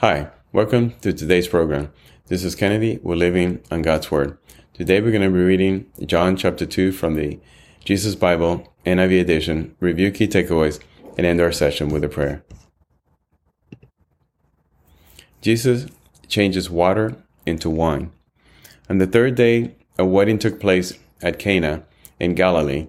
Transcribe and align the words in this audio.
Hi, 0.00 0.30
welcome 0.50 0.94
to 1.02 1.12
today's 1.12 1.46
program. 1.46 1.92
This 2.28 2.42
is 2.42 2.54
Kennedy. 2.54 2.98
We're 3.02 3.16
living 3.16 3.60
on 3.70 3.82
God's 3.82 4.10
Word. 4.10 4.38
Today 4.72 4.98
we're 4.98 5.10
going 5.10 5.20
to 5.20 5.28
be 5.28 5.44
reading 5.44 5.92
John 6.06 6.38
chapter 6.38 6.64
2 6.64 6.90
from 6.92 7.16
the 7.16 7.38
Jesus 7.84 8.14
Bible 8.14 8.72
NIV 8.86 9.20
edition, 9.20 9.76
review 9.78 10.10
key 10.10 10.26
takeaways, 10.26 10.80
and 11.18 11.26
end 11.26 11.38
our 11.38 11.52
session 11.52 11.90
with 11.90 12.02
a 12.02 12.08
prayer. 12.08 12.42
Jesus 15.42 15.86
changes 16.28 16.70
water 16.70 17.16
into 17.44 17.68
wine. 17.68 18.10
On 18.88 18.96
the 18.96 19.06
third 19.06 19.34
day, 19.34 19.74
a 19.98 20.06
wedding 20.06 20.38
took 20.38 20.58
place 20.58 20.98
at 21.20 21.38
Cana 21.38 21.84
in 22.18 22.34
Galilee. 22.34 22.86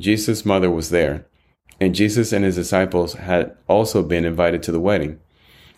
Jesus' 0.00 0.44
mother 0.44 0.72
was 0.72 0.90
there, 0.90 1.24
and 1.80 1.94
Jesus 1.94 2.32
and 2.32 2.44
his 2.44 2.56
disciples 2.56 3.12
had 3.12 3.56
also 3.68 4.02
been 4.02 4.24
invited 4.24 4.60
to 4.64 4.72
the 4.72 4.80
wedding. 4.80 5.20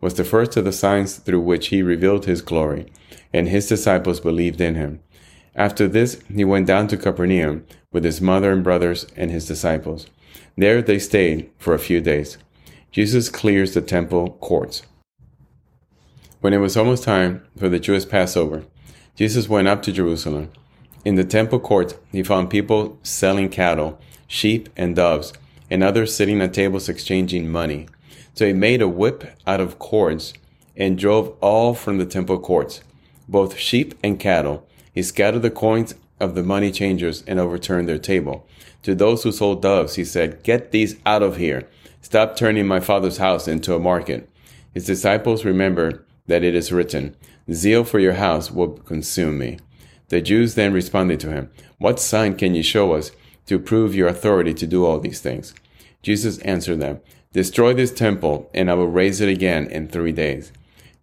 was 0.00 0.14
the 0.14 0.24
first 0.24 0.56
of 0.56 0.64
the 0.64 0.72
signs 0.72 1.16
through 1.16 1.40
which 1.40 1.68
he 1.68 1.82
revealed 1.82 2.26
his 2.26 2.42
glory, 2.42 2.86
and 3.32 3.48
his 3.48 3.68
disciples 3.68 4.20
believed 4.20 4.60
in 4.60 4.74
him. 4.74 5.00
After 5.54 5.88
this, 5.88 6.20
he 6.32 6.44
went 6.44 6.66
down 6.66 6.86
to 6.88 6.96
Capernaum 6.96 7.66
with 7.92 8.04
his 8.04 8.20
mother 8.20 8.52
and 8.52 8.62
brothers 8.62 9.06
and 9.16 9.30
his 9.30 9.46
disciples. 9.46 10.06
There 10.56 10.82
they 10.82 10.98
stayed 10.98 11.50
for 11.58 11.74
a 11.74 11.78
few 11.78 12.00
days. 12.00 12.38
Jesus 12.92 13.28
clears 13.28 13.74
the 13.74 13.82
temple 13.82 14.30
courts. 14.40 14.82
When 16.40 16.52
it 16.52 16.58
was 16.58 16.76
almost 16.76 17.02
time 17.02 17.44
for 17.56 17.68
the 17.68 17.80
Jewish 17.80 18.08
Passover, 18.08 18.64
Jesus 19.16 19.48
went 19.48 19.66
up 19.66 19.82
to 19.82 19.92
Jerusalem. 19.92 20.52
In 21.04 21.16
the 21.16 21.24
temple 21.24 21.58
courts, 21.58 21.94
he 22.12 22.22
found 22.22 22.50
people 22.50 22.98
selling 23.02 23.48
cattle, 23.48 24.00
sheep, 24.28 24.68
and 24.76 24.94
doves, 24.94 25.32
and 25.70 25.82
others 25.82 26.14
sitting 26.14 26.40
at 26.40 26.54
tables 26.54 26.88
exchanging 26.88 27.48
money. 27.48 27.88
So 28.34 28.46
he 28.46 28.52
made 28.52 28.82
a 28.82 28.88
whip 28.88 29.24
out 29.46 29.60
of 29.60 29.78
cords 29.78 30.34
and 30.76 30.98
drove 30.98 31.36
all 31.40 31.74
from 31.74 31.98
the 31.98 32.06
temple 32.06 32.38
courts, 32.38 32.82
both 33.28 33.58
sheep 33.58 33.94
and 34.02 34.18
cattle. 34.18 34.66
He 34.92 35.02
scattered 35.02 35.42
the 35.42 35.50
coins 35.50 35.94
of 36.20 36.34
the 36.34 36.42
money 36.42 36.70
changers 36.70 37.22
and 37.26 37.38
overturned 37.38 37.88
their 37.88 37.98
table. 37.98 38.46
To 38.84 38.94
those 38.94 39.22
who 39.22 39.32
sold 39.32 39.62
doves, 39.62 39.96
he 39.96 40.04
said, 40.04 40.42
Get 40.42 40.70
these 40.70 40.96
out 41.04 41.22
of 41.22 41.36
here. 41.36 41.68
Stop 42.00 42.36
turning 42.36 42.66
my 42.66 42.80
father's 42.80 43.18
house 43.18 43.48
into 43.48 43.74
a 43.74 43.80
market. 43.80 44.28
His 44.72 44.86
disciples 44.86 45.44
remembered 45.44 46.04
that 46.26 46.44
it 46.44 46.54
is 46.54 46.72
written, 46.72 47.16
Zeal 47.52 47.84
for 47.84 47.98
your 47.98 48.14
house 48.14 48.50
will 48.50 48.72
consume 48.78 49.38
me. 49.38 49.58
The 50.08 50.20
Jews 50.20 50.54
then 50.54 50.72
responded 50.72 51.20
to 51.20 51.32
him, 51.32 51.50
What 51.78 52.00
sign 52.00 52.36
can 52.36 52.54
you 52.54 52.62
show 52.62 52.92
us 52.92 53.10
to 53.46 53.58
prove 53.58 53.94
your 53.94 54.08
authority 54.08 54.54
to 54.54 54.66
do 54.66 54.84
all 54.84 55.00
these 55.00 55.20
things? 55.20 55.54
Jesus 56.02 56.38
answered 56.38 56.80
them, 56.80 57.00
Destroy 57.32 57.74
this 57.74 57.92
temple, 57.92 58.50
and 58.54 58.70
I 58.70 58.74
will 58.74 58.86
raise 58.88 59.20
it 59.20 59.28
again 59.28 59.66
in 59.66 59.88
three 59.88 60.12
days. 60.12 60.50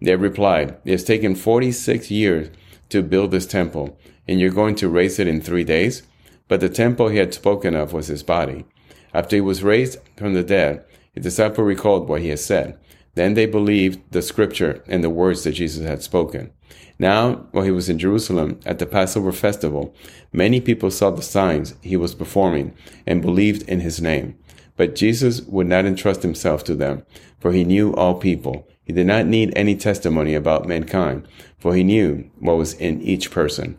They 0.02 0.16
replied, 0.16 0.78
It 0.84 0.92
has 0.92 1.04
taken 1.04 1.36
46 1.36 2.10
years 2.10 2.50
to 2.90 3.04
build 3.04 3.30
this 3.30 3.46
temple, 3.46 3.98
and 4.28 4.40
you're 4.40 4.50
going 4.50 4.74
to 4.76 4.90
raise 4.90 5.20
it 5.20 5.28
in 5.28 5.40
three 5.40 5.64
days? 5.64 6.02
But 6.48 6.62
the 6.62 6.70
temple 6.70 7.10
he 7.10 7.18
had 7.18 7.34
spoken 7.34 7.76
of 7.76 7.94
was 7.94 8.08
his 8.08 8.24
body. 8.24 8.66
After 9.14 9.36
he 9.36 9.42
was 9.42 9.64
raised 9.64 10.00
from 10.18 10.34
the 10.34 10.44
dead, 10.44 10.84
his 11.14 11.24
disciple 11.24 11.64
recalled 11.64 12.10
what 12.10 12.22
he 12.22 12.30
had 12.30 12.40
said. 12.40 12.78
Then 13.14 13.36
they 13.36 13.46
believed 13.46 14.00
the 14.12 14.22
scripture 14.22 14.84
and 14.88 15.04
the 15.04 15.10
words 15.10 15.44
that 15.44 15.54
Jesus 15.54 15.88
had 15.88 16.02
spoken. 16.02 16.52
Now, 16.98 17.48
while 17.52 17.64
he 17.64 17.72
was 17.72 17.88
in 17.88 18.00
Jerusalem 18.00 18.60
at 18.66 18.80
the 18.80 18.86
Passover 18.86 19.32
festival, 19.32 19.94
many 20.34 20.60
people 20.60 20.92
saw 20.92 21.12
the 21.12 21.22
signs 21.22 21.76
he 21.82 21.96
was 21.96 22.16
performing 22.16 22.74
and 23.06 23.22
believed 23.22 23.68
in 23.70 23.82
his 23.82 24.02
name. 24.02 24.38
But 24.78 24.96
Jesus 24.96 25.42
would 25.44 25.68
not 25.68 25.86
entrust 25.86 26.22
himself 26.22 26.64
to 26.66 26.76
them, 26.76 27.04
for 27.40 27.52
he 27.52 27.64
knew 27.64 27.94
all 27.94 28.16
people. 28.16 28.68
He 28.84 28.94
did 28.94 29.08
not 29.08 29.26
need 29.26 29.54
any 29.56 29.76
testimony 29.76 30.36
about 30.36 30.68
mankind, 30.68 31.28
for 31.58 31.76
he 31.76 31.84
knew 31.84 32.30
what 32.40 32.58
was 32.58 32.74
in 32.74 33.02
each 33.02 33.32
person. 33.32 33.78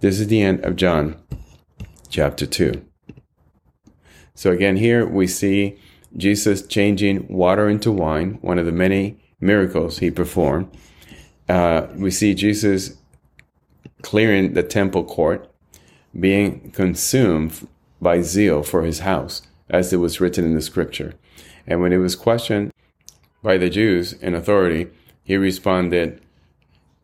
This 0.00 0.20
is 0.20 0.28
the 0.28 0.42
end 0.42 0.64
of 0.64 0.76
John 0.76 1.16
chapter 2.08 2.46
2. 2.46 2.82
So 4.34 4.50
again, 4.50 4.76
here 4.76 5.06
we 5.06 5.26
see 5.26 5.78
Jesus 6.16 6.66
changing 6.66 7.26
water 7.28 7.68
into 7.68 7.90
wine, 7.90 8.38
one 8.40 8.58
of 8.58 8.66
the 8.66 8.72
many 8.72 9.18
miracles 9.40 9.98
he 9.98 10.10
performed. 10.10 10.74
Uh, 11.48 11.88
we 11.96 12.10
see 12.10 12.34
Jesus 12.34 12.96
clearing 14.02 14.54
the 14.54 14.62
temple 14.62 15.04
court, 15.04 15.50
being 16.18 16.70
consumed 16.70 17.66
by 18.00 18.20
zeal 18.20 18.62
for 18.62 18.84
his 18.84 19.00
house 19.00 19.42
as 19.68 19.92
it 19.92 19.98
was 19.98 20.20
written 20.20 20.44
in 20.44 20.54
the 20.54 20.62
scripture. 20.62 21.14
And 21.66 21.80
when 21.80 21.92
it 21.92 21.98
was 21.98 22.14
questioned 22.14 22.72
by 23.42 23.58
the 23.58 23.70
Jews 23.70 24.12
in 24.14 24.34
authority, 24.34 24.88
he 25.24 25.36
responded, 25.36 26.20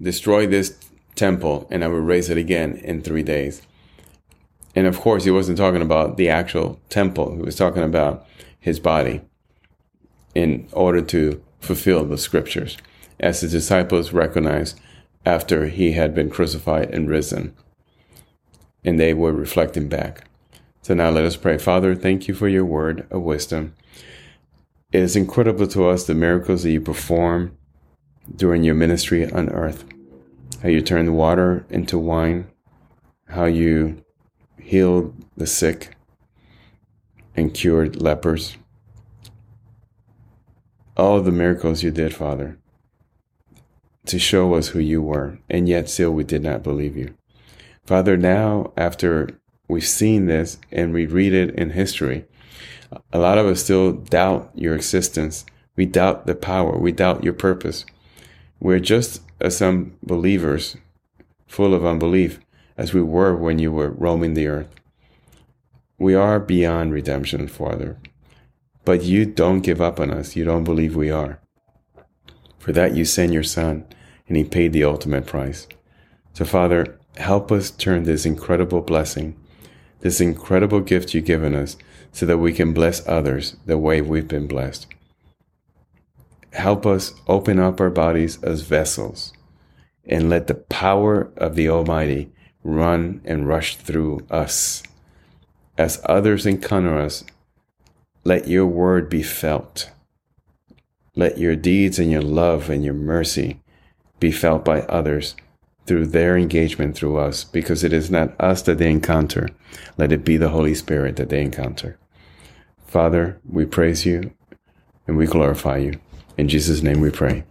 Destroy 0.00 0.46
this 0.46 0.78
temple 1.14 1.66
and 1.70 1.84
I 1.84 1.88
will 1.88 2.00
raise 2.00 2.30
it 2.30 2.38
again 2.38 2.76
in 2.76 3.02
three 3.02 3.22
days. 3.22 3.62
And 4.74 4.86
of 4.86 4.98
course, 5.00 5.24
he 5.24 5.30
wasn't 5.30 5.58
talking 5.58 5.82
about 5.82 6.16
the 6.16 6.28
actual 6.28 6.80
temple, 6.88 7.36
he 7.36 7.42
was 7.42 7.56
talking 7.56 7.82
about 7.82 8.26
his 8.58 8.80
body 8.80 9.20
in 10.34 10.68
order 10.72 11.02
to 11.02 11.42
fulfill 11.60 12.04
the 12.04 12.16
scriptures, 12.16 12.78
as 13.20 13.40
the 13.40 13.48
disciples 13.48 14.12
recognized 14.12 14.80
after 15.26 15.66
he 15.66 15.92
had 15.92 16.14
been 16.14 16.30
crucified 16.30 16.90
and 16.90 17.08
risen. 17.08 17.54
And 18.84 18.98
they 18.98 19.14
were 19.14 19.32
reflecting 19.32 19.88
back. 19.88 20.24
So 20.82 20.94
now 20.94 21.10
let 21.10 21.24
us 21.24 21.36
pray. 21.36 21.58
Father, 21.58 21.94
thank 21.94 22.26
you 22.26 22.34
for 22.34 22.48
your 22.48 22.64
word 22.64 23.06
of 23.08 23.22
wisdom. 23.22 23.74
It 24.90 25.00
is 25.00 25.14
incredible 25.14 25.68
to 25.68 25.88
us 25.88 26.04
the 26.04 26.14
miracles 26.14 26.64
that 26.64 26.72
you 26.72 26.80
perform 26.80 27.56
during 28.34 28.64
your 28.64 28.74
ministry 28.74 29.30
on 29.30 29.48
earth. 29.50 29.84
How 30.60 30.68
you 30.68 30.82
turned 30.82 31.16
water 31.16 31.64
into 31.70 31.98
wine, 31.98 32.48
how 33.28 33.44
you 33.44 34.04
healed 34.60 35.14
the 35.36 35.46
sick 35.46 35.96
and 37.36 37.54
cured 37.54 38.02
lepers. 38.02 38.56
All 40.96 41.20
the 41.20 41.30
miracles 41.30 41.82
you 41.84 41.92
did, 41.92 42.12
Father, 42.12 42.58
to 44.06 44.18
show 44.18 44.54
us 44.54 44.68
who 44.68 44.80
you 44.80 45.00
were, 45.00 45.38
and 45.48 45.68
yet 45.68 45.88
still 45.88 46.10
we 46.10 46.24
did 46.24 46.42
not 46.42 46.64
believe 46.64 46.96
you. 46.96 47.14
Father, 47.86 48.16
now 48.16 48.72
after 48.76 49.40
We've 49.72 49.86
seen 49.86 50.26
this 50.26 50.58
and 50.70 50.92
we 50.92 51.06
read 51.06 51.32
it 51.32 51.54
in 51.54 51.70
history. 51.70 52.26
A 53.10 53.18
lot 53.18 53.38
of 53.38 53.46
us 53.46 53.64
still 53.64 53.92
doubt 53.92 54.50
your 54.54 54.74
existence. 54.74 55.46
We 55.76 55.86
doubt 55.86 56.26
the 56.26 56.34
power. 56.34 56.76
We 56.76 56.92
doubt 56.92 57.24
your 57.24 57.32
purpose. 57.32 57.86
We're 58.60 58.80
just 58.80 59.22
as 59.40 59.56
some 59.56 59.94
believers, 60.02 60.76
full 61.46 61.72
of 61.72 61.86
unbelief, 61.86 62.38
as 62.76 62.92
we 62.92 63.00
were 63.00 63.34
when 63.34 63.58
you 63.58 63.72
were 63.72 63.88
roaming 63.88 64.34
the 64.34 64.46
earth. 64.46 64.68
We 65.96 66.14
are 66.14 66.38
beyond 66.38 66.92
redemption, 66.92 67.48
Father. 67.48 67.96
But 68.84 69.02
you 69.04 69.24
don't 69.24 69.60
give 69.60 69.80
up 69.80 69.98
on 69.98 70.10
us. 70.10 70.36
You 70.36 70.44
don't 70.44 70.64
believe 70.64 70.94
we 70.94 71.10
are. 71.10 71.40
For 72.58 72.72
that, 72.72 72.94
you 72.94 73.06
sent 73.06 73.32
your 73.32 73.42
Son, 73.42 73.86
and 74.28 74.36
He 74.36 74.44
paid 74.44 74.74
the 74.74 74.84
ultimate 74.84 75.24
price. 75.24 75.66
So, 76.34 76.44
Father, 76.44 76.98
help 77.16 77.50
us 77.50 77.70
turn 77.70 78.02
this 78.02 78.26
incredible 78.26 78.82
blessing 78.82 79.34
this 80.02 80.20
incredible 80.20 80.80
gift 80.80 81.14
you've 81.14 81.24
given 81.24 81.54
us 81.54 81.76
so 82.12 82.26
that 82.26 82.38
we 82.38 82.52
can 82.52 82.72
bless 82.74 83.06
others 83.08 83.56
the 83.66 83.78
way 83.78 84.00
we've 84.02 84.28
been 84.28 84.46
blessed. 84.46 84.86
help 86.52 86.84
us 86.86 87.14
open 87.28 87.58
up 87.58 87.80
our 87.80 87.90
bodies 87.90 88.42
as 88.42 88.62
vessels 88.62 89.32
and 90.04 90.28
let 90.28 90.46
the 90.46 90.54
power 90.54 91.32
of 91.36 91.54
the 91.54 91.68
Almighty 91.68 92.30
run 92.62 93.20
and 93.24 93.48
rush 93.48 93.76
through 93.76 94.20
us. 94.30 94.82
As 95.78 96.02
others 96.04 96.44
encounter 96.46 96.98
us, 96.98 97.24
let 98.24 98.48
your 98.48 98.66
word 98.66 99.08
be 99.08 99.22
felt. 99.22 99.90
Let 101.16 101.38
your 101.38 101.56
deeds 101.56 101.98
and 101.98 102.10
your 102.10 102.22
love 102.22 102.68
and 102.70 102.84
your 102.84 102.94
mercy 102.94 103.60
be 104.20 104.32
felt 104.32 104.64
by 104.64 104.82
others 104.82 105.34
through 105.86 106.06
their 106.06 106.36
engagement 106.36 106.94
through 106.96 107.18
us, 107.18 107.44
because 107.44 107.82
it 107.82 107.92
is 107.92 108.10
not 108.10 108.40
us 108.40 108.62
that 108.62 108.78
they 108.78 108.90
encounter. 108.90 109.48
Let 109.98 110.12
it 110.12 110.24
be 110.24 110.36
the 110.36 110.50
Holy 110.50 110.74
Spirit 110.74 111.16
that 111.16 111.28
they 111.28 111.42
encounter. 111.42 111.98
Father, 112.86 113.40
we 113.48 113.64
praise 113.64 114.04
you 114.04 114.32
and 115.06 115.16
we 115.16 115.26
glorify 115.26 115.78
you. 115.78 115.94
In 116.36 116.48
Jesus' 116.48 116.82
name 116.82 117.00
we 117.00 117.10
pray. 117.10 117.44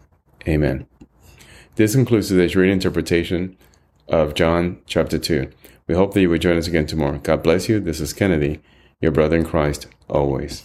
Amen. 0.48 0.88
This 1.76 1.96
concludes 1.96 2.30
today's 2.30 2.56
reading 2.56 2.74
interpretation 2.74 3.58
of 4.08 4.34
John 4.34 4.82
chapter 4.86 5.18
2. 5.18 5.50
We 5.88 5.96
hope 5.96 6.14
that 6.14 6.22
you 6.22 6.30
will 6.30 6.38
join 6.38 6.58
us 6.58 6.68
again 6.68 6.86
tomorrow. 6.86 7.18
God 7.18 7.44
bless 7.44 7.68
you. 7.68 7.80
This 7.80 8.00
is 8.00 8.14
Kennedy, 8.14 8.62
your 9.02 9.12
brother 9.12 9.38
in 9.38 9.46
Christ, 9.46 9.88
always. 10.10 10.64